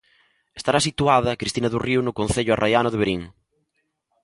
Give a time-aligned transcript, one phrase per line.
[0.59, 3.21] Estará situada, Cristina Dorrío, no concello arraiano de Verín.